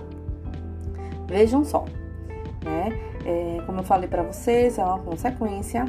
Vejam 1.26 1.64
só, 1.64 1.84
né? 2.64 2.98
É, 3.25 3.62
como 3.66 3.80
eu 3.80 3.84
falei 3.84 4.08
para 4.08 4.22
vocês, 4.22 4.78
é 4.78 4.84
uma 4.84 4.98
consequência, 4.98 5.84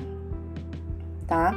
tá? 1.25 1.53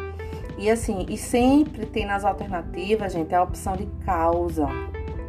E 0.57 0.71
assim, 0.71 1.05
e 1.09 1.19
sempre 1.19 1.85
tem 1.85 2.07
nas 2.07 2.25
alternativas, 2.25 3.13
gente, 3.13 3.35
a 3.35 3.43
opção 3.43 3.77
de 3.77 3.87
causa, 4.05 4.69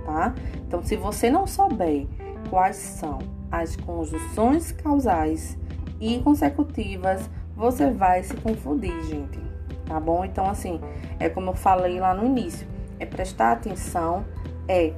tá? 0.05 0.33
Então, 0.67 0.83
se 0.83 0.95
você 0.95 1.29
não 1.29 1.45
souber 1.48 2.07
quais 2.50 2.75
são 2.75 3.19
as 3.51 3.75
conjunções 3.75 4.72
causais 4.72 5.57
e 6.00 6.19
consecutivas, 6.19 7.29
você 7.55 7.91
vai 7.91 8.24
se 8.24 8.36
confundir, 8.38 9.00
gente, 9.03 9.39
tá 9.86 10.00
bom? 10.00 10.25
Então, 10.25 10.50
assim, 10.50 10.81
é 11.19 11.29
como 11.29 11.51
eu 11.51 11.53
falei 11.53 12.00
lá 12.00 12.13
no 12.13 12.25
início, 12.25 12.67
é 13.00 13.05
prestar 13.05 13.51
atenção, 13.51 14.25
é, 14.67 14.93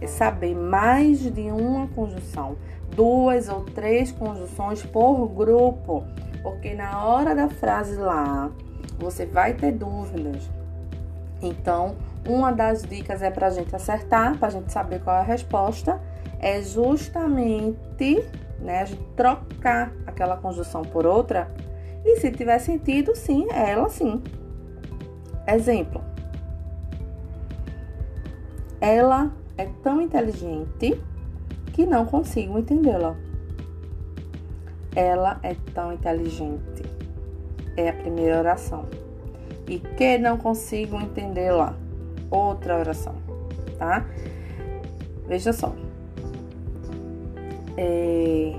é 0.00 0.06
saber 0.06 0.54
mais 0.54 1.20
de 1.20 1.50
uma 1.50 1.86
conjunção, 1.88 2.56
duas 2.94 3.48
ou 3.48 3.64
três 3.64 4.10
conjunções 4.12 4.82
por 4.82 5.28
grupo, 5.28 6.04
porque 6.42 6.74
na 6.74 7.04
hora 7.04 7.34
da 7.34 7.48
frase 7.48 7.96
lá, 7.96 8.50
você 8.98 9.26
vai 9.26 9.54
ter 9.54 9.72
dúvidas. 9.72 10.48
Então, 11.42 11.96
uma 12.26 12.52
das 12.52 12.82
dicas 12.82 13.22
é 13.22 13.30
para 13.30 13.46
a 13.46 13.50
gente 13.50 13.74
acertar, 13.74 14.38
para 14.38 14.48
a 14.48 14.50
gente 14.50 14.72
saber 14.72 15.00
qual 15.00 15.16
é 15.16 15.20
a 15.20 15.24
resposta, 15.24 16.00
é 16.38 16.62
justamente 16.62 18.24
né, 18.60 18.82
a 18.82 18.84
gente 18.84 19.02
trocar 19.16 19.92
aquela 20.06 20.36
conjunção 20.36 20.82
por 20.82 21.06
outra 21.06 21.50
e 22.04 22.16
se 22.16 22.30
tiver 22.30 22.58
sentido, 22.58 23.14
sim, 23.14 23.46
é 23.50 23.70
ela 23.70 23.88
sim. 23.88 24.22
Exemplo. 25.46 26.02
Ela 28.80 29.30
é 29.58 29.66
tão 29.82 30.00
inteligente 30.00 31.00
que 31.72 31.84
não 31.84 32.06
consigo 32.06 32.58
entendê-la. 32.58 33.16
Ela 34.94 35.38
é 35.42 35.54
tão 35.74 35.92
inteligente. 35.92 36.82
É 37.76 37.90
a 37.90 37.92
primeira 37.92 38.38
oração. 38.38 38.86
E 39.68 39.78
que 39.78 40.18
não 40.18 40.38
consigo 40.38 40.96
entendê-la. 40.96 41.76
Outra 42.30 42.78
oração, 42.78 43.14
tá? 43.78 44.06
Veja 45.26 45.52
só. 45.52 45.74
É, 47.76 48.54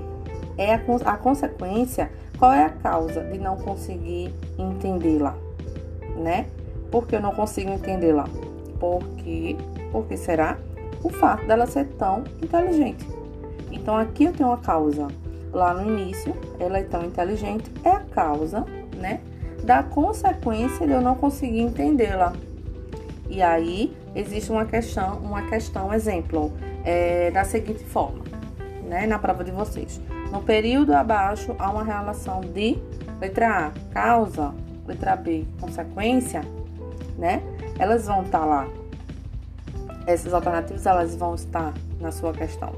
é 0.58 0.74
a, 0.74 0.80
a 1.06 1.16
consequência 1.16 2.10
qual 2.42 2.52
é 2.52 2.64
a 2.64 2.70
causa 2.70 3.22
de 3.22 3.38
não 3.38 3.56
conseguir 3.56 4.34
entendê-la, 4.58 5.36
né? 6.16 6.48
Porque 6.90 7.14
eu 7.14 7.20
não 7.20 7.30
consigo 7.30 7.70
entendê-la? 7.70 8.28
Porque, 8.80 9.56
porque 9.92 10.16
será? 10.16 10.58
O 11.04 11.08
fato 11.08 11.46
dela 11.46 11.66
ser 11.66 11.86
tão 11.90 12.24
inteligente. 12.42 13.06
Então 13.70 13.96
aqui 13.96 14.24
eu 14.24 14.32
tenho 14.32 14.48
uma 14.48 14.58
causa. 14.58 15.06
Lá 15.52 15.72
no 15.72 15.88
início, 15.88 16.34
ela 16.58 16.78
é 16.78 16.82
tão 16.82 17.04
inteligente, 17.04 17.70
é 17.84 17.90
a 17.90 18.00
causa, 18.00 18.64
né? 18.96 19.20
Da 19.62 19.84
consequência 19.84 20.84
de 20.84 20.92
eu 20.92 21.00
não 21.00 21.14
conseguir 21.14 21.60
entendê-la. 21.60 22.32
E 23.32 23.40
aí 23.40 23.96
existe 24.14 24.52
uma 24.52 24.66
questão, 24.66 25.16
uma 25.20 25.40
questão, 25.48 25.92
exemplo, 25.94 26.52
é, 26.84 27.30
da 27.30 27.44
seguinte 27.44 27.82
forma, 27.82 28.22
né? 28.86 29.06
Na 29.06 29.18
prova 29.18 29.42
de 29.42 29.50
vocês. 29.50 29.98
No 30.30 30.42
período 30.42 30.92
abaixo 30.92 31.56
há 31.58 31.70
uma 31.70 31.82
relação 31.82 32.42
de 32.42 32.76
letra 33.18 33.68
A, 33.68 33.72
causa, 33.90 34.52
letra 34.86 35.16
B, 35.16 35.46
consequência, 35.58 36.42
né? 37.16 37.42
Elas 37.78 38.06
vão 38.06 38.22
estar 38.22 38.40
tá 38.40 38.44
lá. 38.44 38.68
Essas 40.06 40.34
alternativas 40.34 40.84
elas 40.84 41.16
vão 41.16 41.34
estar 41.34 41.72
na 41.98 42.12
sua 42.12 42.34
questão 42.34 42.74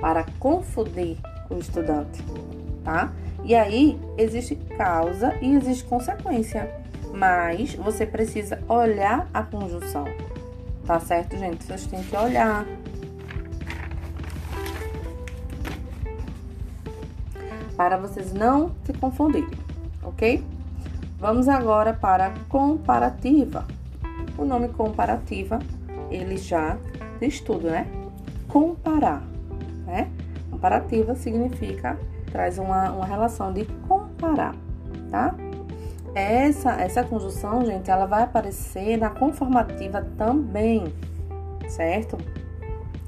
para 0.00 0.24
confundir 0.40 1.18
o 1.50 1.58
estudante, 1.58 2.24
tá? 2.82 3.12
E 3.44 3.54
aí 3.54 4.00
existe 4.16 4.56
causa 4.56 5.36
e 5.42 5.54
existe 5.54 5.84
consequência, 5.84 6.81
mas 7.12 7.74
você 7.74 8.06
precisa 8.06 8.62
olhar 8.68 9.28
a 9.32 9.42
conjunção, 9.42 10.04
tá 10.86 10.98
certo, 10.98 11.36
gente? 11.36 11.64
Vocês 11.64 11.86
têm 11.86 12.02
que 12.02 12.16
olhar 12.16 12.66
para 17.76 17.96
vocês 17.96 18.32
não 18.32 18.72
se 18.84 18.92
confundirem, 18.92 19.50
ok? 20.02 20.44
Vamos 21.18 21.48
agora 21.48 21.92
para 21.92 22.32
comparativa. 22.48 23.66
O 24.36 24.44
nome 24.44 24.68
comparativa, 24.68 25.58
ele 26.10 26.36
já 26.36 26.78
estudo, 27.20 27.70
né? 27.70 27.86
Comparar, 28.48 29.22
né? 29.86 30.10
Comparativa 30.50 31.14
significa, 31.14 31.98
traz 32.30 32.58
uma, 32.58 32.90
uma 32.92 33.06
relação 33.06 33.52
de 33.52 33.64
comparar, 33.88 34.54
tá? 35.10 35.34
Essa, 36.14 36.72
essa 36.72 37.02
conjunção, 37.02 37.64
gente, 37.64 37.90
ela 37.90 38.06
vai 38.06 38.22
aparecer 38.24 38.98
na 38.98 39.08
conformativa 39.08 40.06
também, 40.18 40.92
certo? 41.68 42.18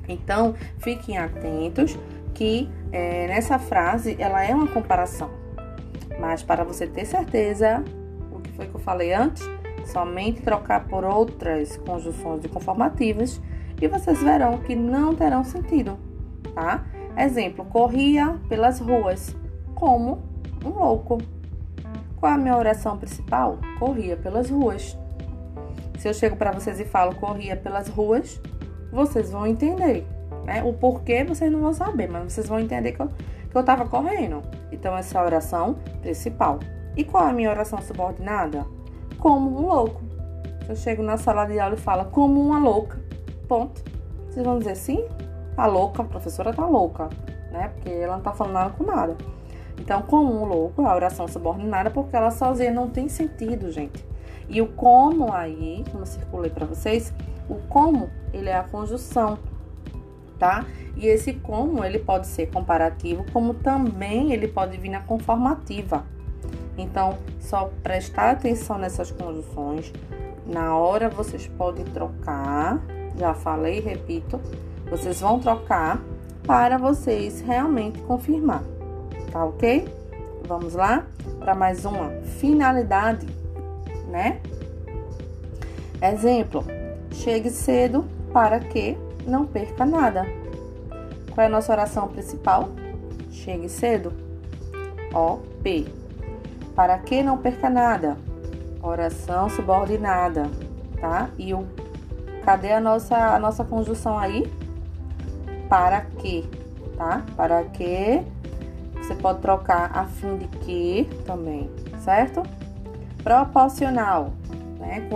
Então, 0.09 0.55
fiquem 0.79 1.19
atentos 1.19 1.99
que 2.33 2.69
é, 2.93 3.27
nessa 3.29 3.59
frase 3.59 4.17
ela 4.19 4.43
é 4.43 4.55
uma 4.55 4.67
comparação. 4.67 5.31
Mas 6.19 6.43
para 6.43 6.65
você 6.65 6.87
ter 6.87 7.05
certeza, 7.05 7.85
o 8.33 8.41
que 8.41 8.51
foi 8.53 8.67
que 8.67 8.75
eu 8.75 8.81
falei 8.81 9.13
antes, 9.13 9.43
somente 9.87 10.43
trocar 10.43 10.87
por 10.87 11.05
outras 11.05 11.77
conjunções 11.77 12.41
de 12.41 12.49
conformativas 12.49 13.41
e 13.81 13.89
vocês 13.89 14.23
verão 14.23 14.59
que 14.59 14.75
não 14.75 15.15
terão 15.15 15.45
sentido, 15.45 15.99
tá? 16.55 16.85
Exemplo, 17.17 17.65
corria 17.67 18.37
pelas 18.49 18.81
ruas 18.81 19.37
como 19.75 20.23
um 20.65 20.71
louco. 20.71 21.19
Qual 22.25 22.33
a 22.33 22.39
minha 22.39 22.57
oração 22.57 22.97
principal? 22.97 23.59
Corria 23.79 24.17
pelas 24.17 24.49
ruas. 24.49 24.97
Se 25.99 26.09
eu 26.09 26.15
chego 26.15 26.37
para 26.37 26.53
vocês 26.53 26.81
e 26.81 26.85
falo 26.87 27.15
corria 27.17 27.55
pelas 27.55 27.87
ruas, 27.87 28.41
vocês 28.91 29.31
vão 29.31 29.47
entender. 29.47 30.07
Né? 30.47 30.63
O 30.63 30.73
porquê 30.73 31.23
vocês 31.23 31.53
não 31.53 31.61
vão 31.61 31.75
saber, 31.75 32.09
mas 32.09 32.33
vocês 32.33 32.49
vão 32.49 32.59
entender 32.59 32.93
que 32.93 33.01
eu, 33.01 33.11
que 33.51 33.55
eu 33.55 33.63
tava 33.63 33.85
correndo. 33.85 34.41
Então, 34.73 34.97
essa 34.97 35.19
é 35.19 35.21
a 35.21 35.25
oração 35.27 35.75
principal. 36.01 36.61
E 36.97 37.05
qual 37.05 37.27
é 37.27 37.31
a 37.31 37.35
minha 37.35 37.51
oração 37.51 37.79
subordinada? 37.83 38.65
Como 39.19 39.61
um 39.61 39.67
louco. 39.67 40.01
Eu 40.67 40.77
chego 40.77 41.03
na 41.03 41.19
sala 41.19 41.45
de 41.45 41.61
aula 41.61 41.75
e 41.75 41.79
falo 41.79 42.07
como 42.07 42.41
uma 42.41 42.59
louca. 42.59 42.99
Ponto. 43.47 43.85
Vocês 44.31 44.47
vão 44.47 44.59
dizer 44.59 44.77
sim? 44.77 45.05
Tá 45.55 45.67
louca, 45.67 46.01
a 46.01 46.07
professora 46.07 46.55
tá 46.55 46.65
louca, 46.65 47.11
né? 47.53 47.69
Porque 47.75 47.91
ela 47.91 48.17
não 48.17 48.23
tá 48.23 48.33
falando 48.33 48.55
nada 48.55 48.71
com 48.71 48.83
nada. 48.83 49.15
Então, 49.79 50.03
como 50.03 50.33
um 50.33 50.45
louco, 50.45 50.83
a 50.83 50.95
oração 50.95 51.27
subordinada, 51.29 51.91
porque 51.91 52.17
ela 52.17 52.31
sozinha 52.31 52.73
não 52.73 52.89
tem 52.89 53.09
sentido, 53.09 53.71
gente. 53.71 54.05
E 54.49 54.61
o 54.61 54.67
como 54.67 55.33
aí, 55.33 55.85
como 55.91 56.03
eu 56.03 56.07
circulei 56.07 56.51
para 56.51 56.67
vocês, 56.67 57.13
o 57.49 57.57
como, 57.69 58.11
ele 58.33 58.49
é 58.49 58.57
a 58.57 58.63
conjunção 58.63 59.39
tá? 60.39 60.67
E 60.97 61.07
esse 61.07 61.33
como 61.33 61.85
ele 61.85 61.99
pode 61.99 62.27
ser 62.27 62.51
comparativo, 62.51 63.25
como 63.33 63.55
também 63.55 64.33
ele 64.33 64.47
pode 64.47 64.77
vir 64.77 64.91
na 64.91 65.01
conformativa. 65.01 66.05
Então, 66.77 67.19
só 67.41 67.71
prestar 67.83 68.31
atenção 68.31 68.79
nessas 68.79 69.11
conjunções. 69.11 69.93
Na 70.47 70.77
hora 70.77 71.09
vocês 71.09 71.47
podem 71.47 71.85
trocar, 71.87 72.81
já 73.17 73.33
falei, 73.33 73.81
repito, 73.81 74.41
vocês 74.91 75.21
vão 75.21 75.39
trocar 75.41 76.03
para 76.47 76.77
vocês 76.77 77.41
realmente 77.41 77.99
confirmar, 78.03 78.63
tá 79.35 79.45
ok? 79.45 79.93
Vamos 80.47 80.75
lá 80.75 81.05
para 81.41 81.57
mais 81.57 81.85
uma 81.85 82.11
finalidade, 82.39 83.27
né? 84.09 84.41
Exemplo: 86.01 86.65
chegue 87.13 87.51
cedo 87.51 88.05
para 88.33 88.61
que 88.61 88.97
não 89.27 89.45
perca 89.45 89.85
nada. 89.85 90.25
Qual 91.33 91.43
é 91.43 91.47
a 91.47 91.51
nossa 91.51 91.73
oração 91.73 92.07
principal? 92.07 92.71
Chegue 93.33 93.69
cedo. 93.69 94.13
O, 95.13 95.39
P. 95.63 95.85
Para 96.77 96.97
que 96.99 97.21
não 97.21 97.37
perca 97.37 97.69
nada? 97.69 98.17
Oração 98.81 99.49
subordinada, 99.49 100.49
tá? 101.01 101.29
E 101.37 101.53
o 101.53 101.67
cadê 102.45 102.73
a 102.73 102.81
nossa 102.81 103.17
a 103.35 103.39
nossa 103.41 103.65
conjunção 103.65 104.17
aí? 104.17 104.47
Para 105.69 106.03
que, 106.03 106.49
tá? 106.97 107.25
Para 107.37 107.65
que 107.65 108.23
você 109.05 109.15
pode 109.15 109.41
trocar 109.41 109.91
a 109.95 110.05
fim 110.07 110.39
de 110.39 110.49
que 110.59 111.09
também, 111.27 111.71
certo? 111.99 112.43
Proporcional, 113.23 114.33
né? 114.79 115.07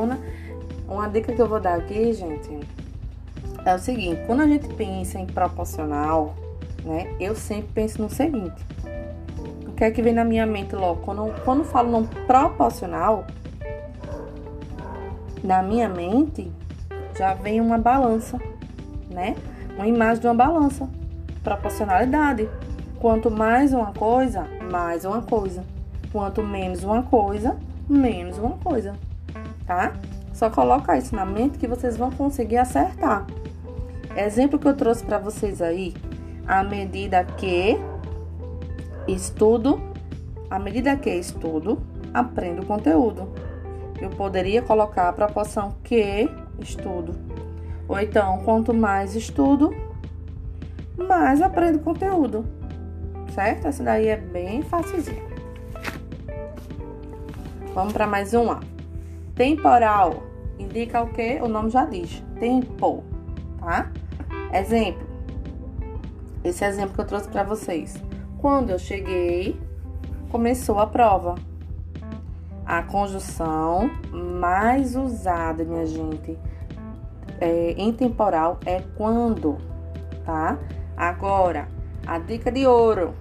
Uma 0.87 1.09
dica 1.09 1.33
que 1.33 1.41
eu 1.41 1.49
vou 1.49 1.61
dar 1.61 1.79
aqui, 1.79 2.13
gente, 2.13 2.61
é 3.65 3.75
o 3.75 3.79
seguinte, 3.79 4.23
quando 4.27 4.41
a 4.41 4.47
gente 4.47 4.69
pensa 4.75 5.19
em 5.19 5.27
proporcional, 5.27 6.35
né, 6.85 7.15
eu 7.19 7.35
sempre 7.35 7.69
penso 7.75 8.01
no 8.01 8.09
seguinte. 8.09 8.65
O 9.67 9.73
que 9.73 9.85
é 9.85 9.91
que 9.91 10.03
vem 10.03 10.13
na 10.13 10.25
minha 10.25 10.47
mente 10.47 10.75
logo? 10.75 11.03
Quando, 11.03 11.33
quando 11.45 11.65
falo 11.65 12.01
no 12.01 12.09
proporcional, 12.27 13.27
na 15.43 15.63
minha 15.63 15.89
mente 15.89 16.51
já 17.17 17.35
vem 17.35 17.61
uma 17.61 17.79
balança, 17.79 18.39
né? 19.11 19.37
Uma 19.77 19.87
imagem 19.87 20.21
de 20.21 20.27
uma 20.27 20.35
balança. 20.35 20.89
Proporcionalidade. 21.45 22.49
Quanto 23.01 23.31
mais 23.31 23.73
uma 23.73 23.93
coisa, 23.93 24.49
mais 24.73 25.05
uma 25.05 25.23
coisa. 25.23 25.65
Quanto 26.11 26.43
menos 26.43 26.83
uma 26.83 27.05
coisa, 27.05 27.57
menos 27.89 28.39
uma 28.39 28.57
coisa, 28.57 28.97
tá? 29.65 29.93
Só 30.33 30.51
coloca 30.51 30.99
isso 30.99 31.15
na 31.15 31.25
mente 31.25 31.59
que 31.59 31.69
vocês 31.69 31.97
vão 31.97 32.11
conseguir 32.11 32.57
acertar. 32.57 33.25
Exemplo 34.17 34.59
que 34.59 34.67
eu 34.67 34.75
trouxe 34.75 35.05
para 35.05 35.17
vocês 35.19 35.63
aí, 35.63 35.95
à 36.45 36.65
medida 36.65 37.23
que 37.23 37.79
estudo, 39.07 39.81
à 40.51 40.59
medida 40.59 40.97
que 40.97 41.11
estudo, 41.11 41.79
aprendo 42.13 42.67
conteúdo. 42.67 43.29
eu 44.01 44.11
poderia 44.11 44.61
colocar 44.63 45.09
a 45.09 45.13
proporção 45.13 45.75
que 45.85 46.29
estudo. 46.59 47.15
Ou 47.87 47.99
então, 48.01 48.39
quanto 48.45 48.75
mais 48.75 49.15
estudo, 49.15 49.73
mais 50.97 51.41
aprendo 51.41 51.79
conteúdo. 51.79 52.58
Certo? 53.35 53.69
Essa 53.69 53.83
daí 53.83 54.09
é 54.09 54.17
bem 54.17 54.63
facilzinha. 54.63 55.23
Vamos 57.75 57.93
para 57.93 58.07
mais 58.07 58.35
uma. 58.35 58.61
Temporal 59.35 60.23
indica 60.59 61.03
o 61.03 61.09
que? 61.09 61.41
O 61.41 61.49
nome 61.49 61.71
já 61.71 61.85
diz. 61.85 62.23
Tempo, 62.39 63.05
tá? 63.61 63.91
Exemplo. 64.53 65.07
Esse 66.43 66.65
exemplo 66.65 66.95
que 66.95 67.01
eu 67.01 67.07
trouxe 67.07 67.29
para 67.29 67.43
vocês. 67.43 67.97
Quando 68.39 68.71
eu 68.71 68.79
cheguei, 68.79 69.61
começou 70.31 70.79
a 70.79 70.87
prova. 70.87 71.35
A 72.65 72.83
conjunção 72.83 73.91
mais 74.13 74.95
usada, 74.95 75.65
minha 75.65 75.87
gente, 75.87 76.39
é, 77.41 77.73
em 77.73 77.93
temporal 77.93 78.59
é 78.67 78.83
quando, 78.97 79.57
tá? 80.25 80.59
Agora, 80.97 81.69
a 82.09 82.19
dica 82.19 82.51
de 82.51 82.67
ouro, 82.67 83.15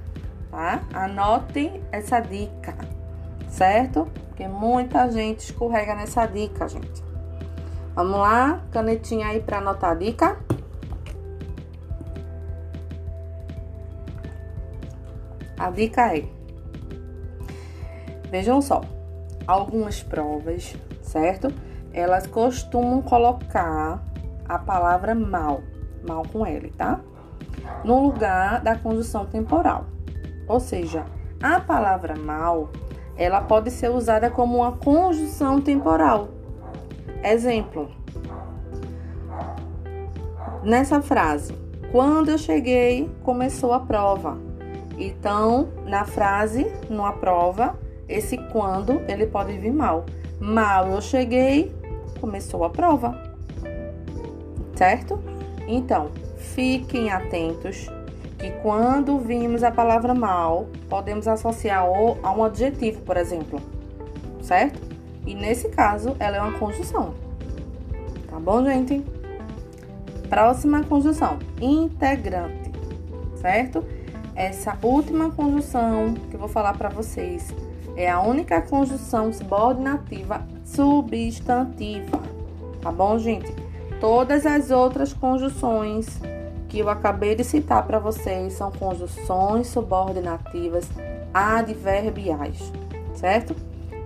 tá? 0.49 0.81
Anotem 0.93 1.83
essa 1.91 2.21
dica, 2.21 2.73
certo? 3.49 4.07
Porque 4.29 4.47
muita 4.47 5.11
gente 5.11 5.39
escorrega 5.39 5.93
nessa 5.93 6.25
dica, 6.25 6.69
gente. 6.69 7.03
Vamos 7.93 8.17
lá, 8.17 8.63
canetinha 8.71 9.27
aí 9.27 9.41
para 9.41 9.57
anotar 9.57 9.91
a 9.91 9.95
dica. 9.95 10.37
A 15.59 15.69
dica 15.69 16.15
é: 16.15 16.23
vejam 18.31 18.61
só, 18.61 18.81
algumas 19.45 20.01
provas, 20.01 20.77
certo? 21.01 21.53
Elas 21.91 22.25
costumam 22.25 23.01
colocar 23.01 24.01
a 24.47 24.57
palavra 24.57 25.13
mal, 25.13 25.61
mal 26.07 26.23
com 26.31 26.45
L, 26.45 26.69
tá? 26.69 27.01
No 27.83 28.01
lugar 28.01 28.61
da 28.61 28.75
conjunção 28.75 29.25
temporal. 29.25 29.85
Ou 30.47 30.59
seja, 30.59 31.05
a 31.41 31.59
palavra 31.59 32.15
mal, 32.15 32.69
ela 33.17 33.41
pode 33.41 33.71
ser 33.71 33.89
usada 33.89 34.29
como 34.29 34.57
uma 34.57 34.71
conjunção 34.71 35.61
temporal. 35.61 36.29
Exemplo. 37.23 37.89
Nessa 40.63 41.01
frase, 41.01 41.53
quando 41.91 42.29
eu 42.29 42.37
cheguei, 42.37 43.09
começou 43.23 43.73
a 43.73 43.79
prova. 43.79 44.37
Então, 44.97 45.69
na 45.85 46.05
frase, 46.05 46.71
numa 46.89 47.13
prova, 47.13 47.77
esse 48.09 48.37
quando 48.51 49.01
ele 49.07 49.27
pode 49.27 49.57
vir 49.57 49.71
mal. 49.71 50.05
Mal 50.39 50.87
eu 50.89 51.01
cheguei, 51.01 51.73
começou 52.19 52.63
a 52.63 52.69
prova. 52.69 53.15
Certo? 54.75 55.19
Então, 55.67 56.09
fiquem 56.55 57.11
atentos 57.11 57.87
que 58.37 58.51
quando 58.61 59.17
vimos 59.19 59.63
a 59.63 59.71
palavra 59.71 60.13
mal, 60.13 60.67
podemos 60.87 61.27
associar 61.27 61.83
a 61.83 62.31
um 62.31 62.43
adjetivo, 62.43 63.01
por 63.01 63.17
exemplo. 63.17 63.59
Certo? 64.41 64.79
E 65.25 65.33
nesse 65.33 65.69
caso, 65.69 66.15
ela 66.19 66.37
é 66.37 66.41
uma 66.41 66.57
conjunção. 66.57 67.13
Tá 68.29 68.39
bom, 68.39 68.63
gente? 68.63 69.03
Próxima 70.29 70.83
conjunção, 70.83 71.39
integrante. 71.59 72.71
Certo? 73.41 73.83
Essa 74.35 74.77
última 74.83 75.31
conjunção 75.31 76.13
que 76.13 76.35
eu 76.35 76.39
vou 76.39 76.49
falar 76.49 76.77
para 76.77 76.89
vocês 76.89 77.53
é 77.95 78.09
a 78.09 78.21
única 78.21 78.61
conjunção 78.61 79.33
subordinativa 79.33 80.45
substantiva. 80.63 82.21
Tá 82.81 82.91
bom, 82.91 83.17
gente? 83.17 83.51
Todas 83.99 84.45
as 84.45 84.69
outras 84.69 85.11
conjunções 85.11 86.07
que 86.67 86.79
eu 86.79 86.89
acabei 86.89 87.35
de 87.35 87.43
citar 87.43 87.85
para 87.85 87.99
vocês 87.99 88.53
são 88.53 88.71
conjunções 88.71 89.67
subordinativas 89.67 90.89
adverbiais, 91.33 92.71
certo? 93.15 93.55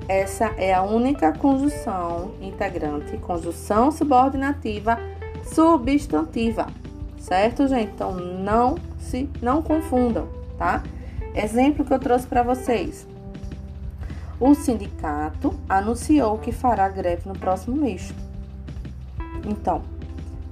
Essa 0.07 0.45
é 0.57 0.73
a 0.73 0.81
única 0.81 1.31
conjunção 1.31 2.31
integrante, 2.41 3.17
conjunção 3.17 3.91
subordinativa 3.91 4.97
substantiva, 5.43 6.67
certo, 7.17 7.67
gente? 7.67 7.91
Então 7.93 8.13
não 8.13 8.75
se 8.99 9.29
não 9.41 9.61
confundam, 9.61 10.27
tá? 10.57 10.83
Exemplo 11.33 11.85
que 11.85 11.93
eu 11.93 11.99
trouxe 11.99 12.27
para 12.27 12.43
vocês. 12.43 13.07
O 14.39 14.53
sindicato 14.55 15.53
anunciou 15.69 16.37
que 16.39 16.51
fará 16.51 16.89
greve 16.89 17.27
no 17.27 17.37
próximo 17.37 17.75
mês. 17.75 18.13
Então, 19.45 19.81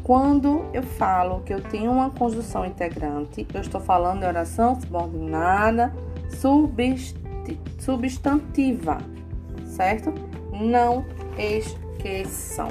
quando 0.10 0.66
eu 0.74 0.82
falo 0.82 1.42
que 1.42 1.54
eu 1.54 1.62
tenho 1.62 1.92
uma 1.92 2.10
conjunção 2.10 2.66
integrante, 2.66 3.46
eu 3.54 3.62
estou 3.62 3.80
falando 3.80 4.22
de 4.22 4.26
oração 4.26 4.82
subordinada 4.82 5.94
substantiva, 7.78 8.98
certo? 9.64 10.12
Não 10.52 11.06
esqueçam. 11.38 12.70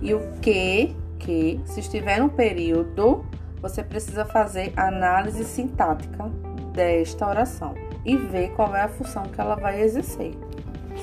E 0.00 0.14
o 0.14 0.22
que, 0.40 0.96
que, 1.18 1.60
se 1.66 1.80
estiver 1.80 2.18
no 2.18 2.30
período, 2.30 3.22
você 3.60 3.82
precisa 3.82 4.24
fazer 4.24 4.72
análise 4.78 5.44
sintática 5.44 6.30
desta 6.72 7.28
oração 7.28 7.74
e 8.06 8.16
ver 8.16 8.52
qual 8.52 8.74
é 8.74 8.80
a 8.80 8.88
função 8.88 9.24
que 9.24 9.38
ela 9.38 9.54
vai 9.54 9.82
exercer, 9.82 10.32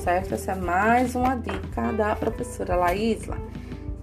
certo? 0.01 0.33
Essa 0.33 0.53
é 0.53 0.55
mais 0.55 1.13
uma 1.13 1.35
dica 1.35 1.93
da 1.93 2.15
professora 2.15 2.75
Laísla. 2.75 3.50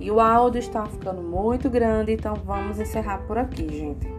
E 0.00 0.10
o 0.10 0.20
áudio 0.20 0.60
está 0.60 0.86
ficando 0.86 1.22
muito 1.22 1.68
grande, 1.68 2.12
então 2.12 2.34
vamos 2.34 2.78
encerrar 2.78 3.18
por 3.26 3.36
aqui, 3.36 3.68
gente. 3.68 4.12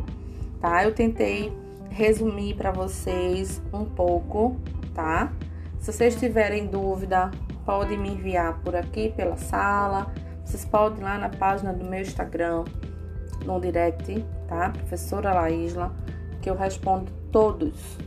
Tá? 0.59 0.83
Eu 0.83 0.93
tentei 0.93 1.53
resumir 1.89 2.55
para 2.55 2.71
vocês 2.71 3.61
um 3.73 3.85
pouco, 3.85 4.57
tá? 4.93 5.31
Se 5.79 5.93
vocês 5.93 6.15
tiverem 6.15 6.67
dúvida, 6.67 7.31
pode 7.65 7.95
me 7.97 8.09
enviar 8.09 8.59
por 8.59 8.75
aqui 8.75 9.13
pela 9.15 9.37
sala. 9.37 10.11
Vocês 10.43 10.65
podem 10.65 10.99
ir 10.99 11.03
lá 11.03 11.17
na 11.17 11.29
página 11.29 11.71
do 11.71 11.85
meu 11.85 12.01
Instagram, 12.01 12.65
no 13.45 13.59
direct, 13.59 14.25
tá? 14.47 14.71
Professora 14.71 15.33
Laísla, 15.33 15.93
que 16.41 16.49
eu 16.49 16.55
respondo 16.55 17.11
todos, 17.31 17.97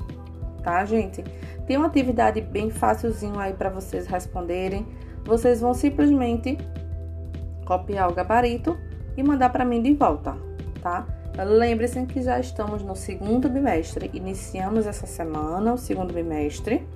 tá, 0.62 0.84
gente? 0.84 1.22
Tem 1.66 1.76
uma 1.76 1.86
atividade 1.86 2.40
bem 2.40 2.70
facilzinho 2.70 3.38
aí 3.38 3.54
para 3.54 3.70
vocês 3.70 4.06
responderem. 4.06 4.86
Vocês 5.24 5.60
vão 5.60 5.72
simplesmente 5.72 6.58
copiar 7.64 8.10
o 8.10 8.14
gabarito 8.14 8.76
e 9.16 9.22
mandar 9.22 9.50
para 9.50 9.64
mim 9.64 9.82
de 9.82 9.94
volta, 9.94 10.36
tá? 10.82 11.06
Lembre-se 11.36 12.04
que 12.04 12.20
já 12.22 12.38
estamos 12.38 12.82
no 12.82 12.94
segundo 12.94 13.48
bimestre, 13.48 14.10
iniciamos 14.12 14.86
essa 14.86 15.06
semana 15.06 15.72
o 15.72 15.78
segundo 15.78 16.12
bimestre, 16.12 16.86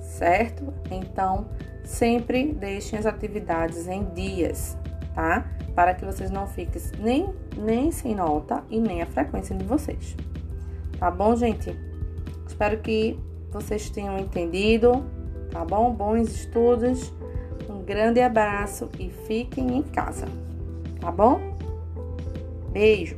certo? 0.00 0.72
Então, 0.90 1.46
sempre 1.84 2.52
deixem 2.52 2.98
as 2.98 3.06
atividades 3.06 3.88
em 3.88 4.04
dias, 4.14 4.76
tá? 5.14 5.44
Para 5.74 5.94
que 5.94 6.04
vocês 6.04 6.30
não 6.30 6.46
fiquem 6.46 6.80
nem, 6.98 7.34
nem 7.56 7.90
sem 7.90 8.14
nota 8.14 8.62
e 8.70 8.78
nem 8.80 9.02
a 9.02 9.06
frequência 9.06 9.56
de 9.56 9.64
vocês. 9.64 10.16
Tá 10.98 11.10
bom, 11.10 11.34
gente? 11.34 11.76
Espero 12.46 12.78
que 12.78 13.18
vocês 13.50 13.90
tenham 13.90 14.18
entendido, 14.18 15.04
tá 15.50 15.64
bom? 15.64 15.92
Bons 15.92 16.28
estudos, 16.28 17.12
grande 17.88 18.20
abraço 18.20 18.90
e 18.98 19.08
fiquem 19.26 19.78
em 19.78 19.82
casa, 19.82 20.26
tá 21.00 21.10
bom? 21.10 21.40
Beijo! 22.70 23.16